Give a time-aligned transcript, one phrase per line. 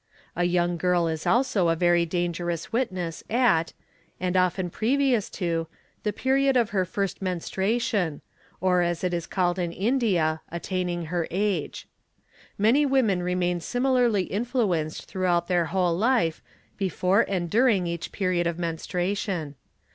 [0.35, 3.73] A young gl is also a very dangerous witness at,
[4.19, 5.67] and often previous to,
[6.01, 8.21] the period of ne first menstruation,
[8.59, 11.87] or as it is called in India" attaining her age.''
[12.57, 16.41] Mar women remain similarly influenced throughout their whole life,
[16.79, 19.53] befo: "e and during each period of menstruation.